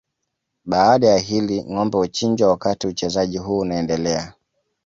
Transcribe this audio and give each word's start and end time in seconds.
Baada 0.65 1.07
ya 1.07 1.17
hili 1.17 1.63
ngombe 1.63 1.97
huchinjwa 1.97 2.47
wakati 2.49 2.87
uchezaji 2.87 3.37
huu 3.37 3.59
unaendelea 3.59 4.33